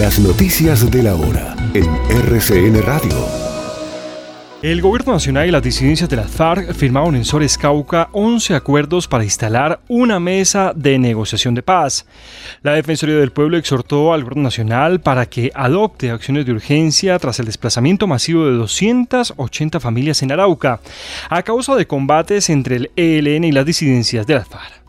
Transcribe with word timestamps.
Las 0.00 0.18
noticias 0.18 0.90
de 0.90 1.02
la 1.02 1.14
hora 1.14 1.54
en 1.74 1.84
RCN 2.08 2.80
Radio. 2.84 3.28
El 4.62 4.80
gobierno 4.80 5.12
nacional 5.12 5.46
y 5.46 5.50
las 5.50 5.62
disidencias 5.62 6.08
de 6.08 6.16
las 6.16 6.30
FARC 6.30 6.72
firmaron 6.72 7.16
en 7.16 7.26
Sores 7.26 7.58
Cauca 7.58 8.08
11 8.12 8.54
acuerdos 8.54 9.06
para 9.06 9.24
instalar 9.24 9.80
una 9.88 10.18
mesa 10.18 10.72
de 10.74 10.98
negociación 10.98 11.54
de 11.54 11.62
paz. 11.62 12.06
La 12.62 12.72
Defensoría 12.72 13.16
del 13.16 13.32
Pueblo 13.32 13.58
exhortó 13.58 14.14
al 14.14 14.22
gobierno 14.22 14.44
nacional 14.44 15.02
para 15.02 15.26
que 15.26 15.52
adopte 15.54 16.10
acciones 16.10 16.46
de 16.46 16.52
urgencia 16.52 17.18
tras 17.18 17.38
el 17.38 17.44
desplazamiento 17.44 18.06
masivo 18.06 18.46
de 18.46 18.52
280 18.52 19.80
familias 19.80 20.22
en 20.22 20.32
Arauca, 20.32 20.80
a 21.28 21.42
causa 21.42 21.76
de 21.76 21.86
combates 21.86 22.48
entre 22.48 22.76
el 22.76 22.90
ELN 22.96 23.44
y 23.44 23.52
las 23.52 23.66
disidencias 23.66 24.26
de 24.26 24.34
las 24.36 24.48
FARC. 24.48 24.79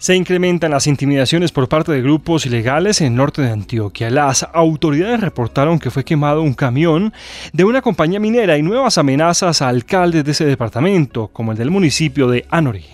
Se 0.00 0.16
incrementan 0.16 0.70
las 0.70 0.86
intimidaciones 0.86 1.52
por 1.52 1.68
parte 1.68 1.92
de 1.92 2.00
grupos 2.00 2.46
ilegales 2.46 3.02
en 3.02 3.08
el 3.08 3.16
norte 3.16 3.42
de 3.42 3.50
Antioquia. 3.50 4.08
Las 4.08 4.48
autoridades 4.54 5.20
reportaron 5.20 5.78
que 5.78 5.90
fue 5.90 6.06
quemado 6.06 6.40
un 6.40 6.54
camión 6.54 7.12
de 7.52 7.64
una 7.64 7.82
compañía 7.82 8.18
minera 8.18 8.56
y 8.56 8.62
nuevas 8.62 8.96
amenazas 8.96 9.60
a 9.60 9.68
alcaldes 9.68 10.24
de 10.24 10.30
ese 10.30 10.46
departamento, 10.46 11.28
como 11.28 11.52
el 11.52 11.58
del 11.58 11.70
municipio 11.70 12.28
de 12.28 12.46
Anori. 12.48 12.86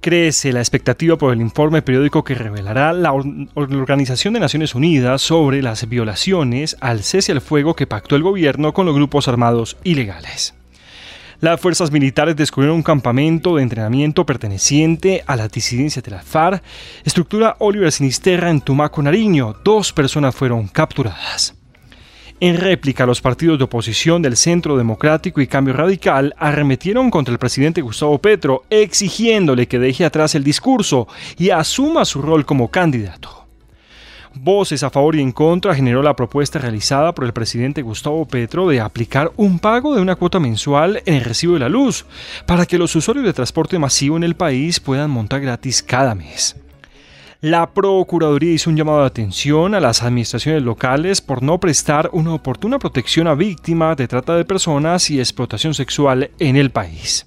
Crece 0.00 0.52
la 0.52 0.58
expectativa 0.58 1.16
por 1.16 1.32
el 1.32 1.40
informe 1.40 1.80
periódico 1.80 2.24
que 2.24 2.34
revelará 2.34 2.92
la 2.92 3.12
Organización 3.12 4.34
de 4.34 4.40
Naciones 4.40 4.74
Unidas 4.74 5.22
sobre 5.22 5.62
las 5.62 5.88
violaciones 5.88 6.76
al 6.80 7.04
cese 7.04 7.30
al 7.30 7.40
fuego 7.40 7.76
que 7.76 7.86
pactó 7.86 8.16
el 8.16 8.24
gobierno 8.24 8.74
con 8.74 8.84
los 8.84 8.96
grupos 8.96 9.28
armados 9.28 9.76
ilegales. 9.84 10.54
Las 11.44 11.60
fuerzas 11.60 11.92
militares 11.92 12.36
descubrieron 12.36 12.78
un 12.78 12.82
campamento 12.82 13.56
de 13.56 13.62
entrenamiento 13.62 14.24
perteneciente 14.24 15.22
a 15.26 15.36
la 15.36 15.46
disidencia 15.46 16.00
de 16.00 16.10
la 16.10 16.22
FARC, 16.22 16.62
estructura 17.04 17.56
Oliver 17.58 17.92
Sinisterra 17.92 18.48
en 18.48 18.62
Tumaco, 18.62 19.02
Nariño. 19.02 19.54
Dos 19.62 19.92
personas 19.92 20.34
fueron 20.34 20.68
capturadas. 20.68 21.54
En 22.40 22.56
réplica, 22.56 23.04
los 23.04 23.20
partidos 23.20 23.58
de 23.58 23.64
oposición 23.64 24.22
del 24.22 24.38
Centro 24.38 24.78
Democrático 24.78 25.42
y 25.42 25.46
Cambio 25.46 25.74
Radical 25.74 26.34
arremetieron 26.38 27.10
contra 27.10 27.32
el 27.32 27.38
presidente 27.38 27.82
Gustavo 27.82 28.16
Petro, 28.16 28.62
exigiéndole 28.70 29.68
que 29.68 29.78
deje 29.78 30.06
atrás 30.06 30.34
el 30.34 30.44
discurso 30.44 31.08
y 31.36 31.50
asuma 31.50 32.06
su 32.06 32.22
rol 32.22 32.46
como 32.46 32.70
candidato. 32.70 33.43
Voces 34.36 34.82
a 34.82 34.90
favor 34.90 35.14
y 35.14 35.20
en 35.20 35.30
contra 35.30 35.76
generó 35.76 36.02
la 36.02 36.16
propuesta 36.16 36.58
realizada 36.58 37.14
por 37.14 37.24
el 37.24 37.32
presidente 37.32 37.82
Gustavo 37.82 38.26
Petro 38.26 38.68
de 38.68 38.80
aplicar 38.80 39.30
un 39.36 39.60
pago 39.60 39.94
de 39.94 40.02
una 40.02 40.16
cuota 40.16 40.40
mensual 40.40 41.00
en 41.06 41.14
el 41.14 41.24
recibo 41.24 41.54
de 41.54 41.60
la 41.60 41.68
luz, 41.68 42.04
para 42.44 42.66
que 42.66 42.76
los 42.76 42.96
usuarios 42.96 43.24
de 43.24 43.32
transporte 43.32 43.78
masivo 43.78 44.16
en 44.16 44.24
el 44.24 44.34
país 44.34 44.80
puedan 44.80 45.10
montar 45.10 45.40
gratis 45.40 45.84
cada 45.84 46.16
mes. 46.16 46.56
La 47.40 47.70
Procuraduría 47.70 48.52
hizo 48.54 48.70
un 48.70 48.76
llamado 48.76 49.00
de 49.00 49.06
atención 49.06 49.74
a 49.74 49.80
las 49.80 50.02
administraciones 50.02 50.62
locales 50.62 51.20
por 51.20 51.42
no 51.42 51.60
prestar 51.60 52.10
una 52.12 52.34
oportuna 52.34 52.78
protección 52.78 53.28
a 53.28 53.34
víctimas 53.34 53.96
de 53.96 54.08
trata 54.08 54.34
de 54.34 54.44
personas 54.44 55.10
y 55.10 55.20
explotación 55.20 55.74
sexual 55.74 56.30
en 56.40 56.56
el 56.56 56.70
país. 56.70 57.26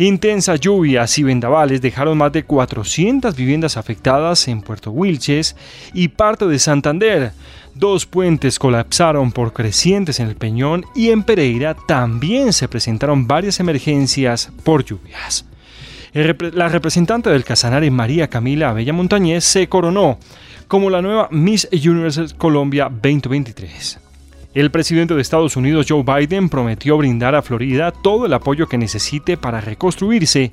Intensas 0.00 0.58
lluvias 0.60 1.18
y 1.18 1.22
vendavales 1.24 1.82
dejaron 1.82 2.16
más 2.16 2.32
de 2.32 2.44
400 2.44 3.36
viviendas 3.36 3.76
afectadas 3.76 4.48
en 4.48 4.62
Puerto 4.62 4.90
Wilches 4.92 5.56
y 5.92 6.08
parte 6.08 6.46
de 6.46 6.58
Santander. 6.58 7.32
Dos 7.74 8.06
puentes 8.06 8.58
colapsaron 8.58 9.30
por 9.30 9.52
crecientes 9.52 10.18
en 10.18 10.28
el 10.28 10.36
Peñón 10.36 10.86
y 10.94 11.10
en 11.10 11.22
Pereira 11.22 11.76
también 11.86 12.54
se 12.54 12.66
presentaron 12.66 13.26
varias 13.26 13.60
emergencias 13.60 14.50
por 14.64 14.86
lluvias. 14.86 15.44
La 16.14 16.70
representante 16.70 17.28
del 17.28 17.44
Casanare, 17.44 17.90
María 17.90 18.28
Camila 18.28 18.70
Abella 18.70 18.94
Montañez, 18.94 19.44
se 19.44 19.68
coronó 19.68 20.18
como 20.66 20.88
la 20.88 21.02
nueva 21.02 21.28
Miss 21.30 21.68
Universe 21.72 22.24
Colombia 22.38 22.84
2023. 22.90 24.09
El 24.52 24.72
presidente 24.72 25.14
de 25.14 25.22
Estados 25.22 25.56
Unidos, 25.56 25.86
Joe 25.88 26.02
Biden, 26.02 26.48
prometió 26.48 26.96
brindar 26.96 27.36
a 27.36 27.42
Florida 27.42 27.92
todo 27.92 28.26
el 28.26 28.32
apoyo 28.32 28.66
que 28.66 28.78
necesite 28.78 29.36
para 29.36 29.60
reconstruirse 29.60 30.50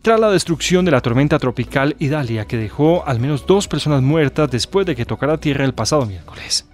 tras 0.00 0.20
la 0.20 0.30
destrucción 0.30 0.84
de 0.84 0.92
la 0.92 1.00
tormenta 1.00 1.40
tropical 1.40 1.96
Idalia 1.98 2.46
que 2.46 2.56
dejó 2.56 3.04
al 3.04 3.18
menos 3.18 3.44
dos 3.44 3.66
personas 3.66 4.00
muertas 4.00 4.48
después 4.48 4.86
de 4.86 4.94
que 4.94 5.06
tocara 5.06 5.38
tierra 5.38 5.64
el 5.64 5.74
pasado 5.74 6.06
miércoles. 6.06 6.68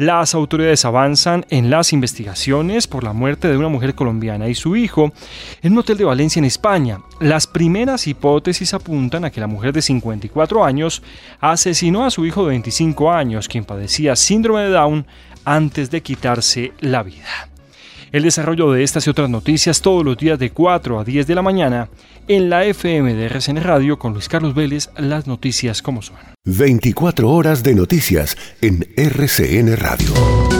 Las 0.00 0.34
autoridades 0.34 0.86
avanzan 0.86 1.44
en 1.50 1.68
las 1.68 1.92
investigaciones 1.92 2.86
por 2.86 3.04
la 3.04 3.12
muerte 3.12 3.48
de 3.48 3.58
una 3.58 3.68
mujer 3.68 3.94
colombiana 3.94 4.48
y 4.48 4.54
su 4.54 4.74
hijo 4.74 5.12
en 5.60 5.72
un 5.72 5.78
hotel 5.80 5.98
de 5.98 6.04
Valencia 6.04 6.40
en 6.40 6.46
España. 6.46 7.00
Las 7.20 7.46
primeras 7.46 8.06
hipótesis 8.06 8.72
apuntan 8.72 9.26
a 9.26 9.30
que 9.30 9.42
la 9.42 9.46
mujer 9.46 9.74
de 9.74 9.82
54 9.82 10.64
años 10.64 11.02
asesinó 11.38 12.06
a 12.06 12.10
su 12.10 12.24
hijo 12.24 12.44
de 12.44 12.50
25 12.50 13.12
años, 13.12 13.46
quien 13.46 13.66
padecía 13.66 14.16
síndrome 14.16 14.62
de 14.62 14.70
Down 14.70 15.06
antes 15.44 15.90
de 15.90 16.02
quitarse 16.02 16.72
la 16.80 17.02
vida. 17.02 17.48
El 18.12 18.24
desarrollo 18.24 18.72
de 18.72 18.82
estas 18.82 19.06
y 19.06 19.10
otras 19.10 19.30
noticias 19.30 19.82
todos 19.82 20.04
los 20.04 20.16
días 20.16 20.38
de 20.38 20.50
4 20.50 20.98
a 20.98 21.04
10 21.04 21.26
de 21.26 21.34
la 21.34 21.42
mañana 21.42 21.88
en 22.26 22.50
la 22.50 22.64
FM 22.64 23.14
de 23.14 23.26
RCN 23.26 23.62
Radio 23.62 23.98
con 23.98 24.12
Luis 24.12 24.28
Carlos 24.28 24.54
Vélez, 24.54 24.90
las 24.96 25.26
noticias 25.26 25.82
como 25.82 26.02
son. 26.02 26.16
24 26.44 27.28
horas 27.30 27.62
de 27.62 27.74
noticias 27.74 28.36
en 28.60 28.88
RCN 28.96 29.76
Radio. 29.76 30.59